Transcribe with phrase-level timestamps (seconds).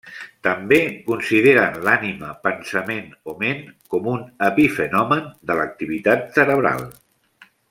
[0.45, 0.77] També
[1.09, 3.61] consideren l'ànima, pensament o ment
[3.95, 6.87] com un epifenomen de l'activitat cerebral.